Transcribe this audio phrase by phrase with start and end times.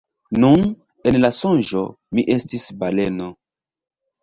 [0.43, 0.63] Nun,
[1.11, 1.85] en la sonĝo,
[2.19, 3.31] mi estis baleno.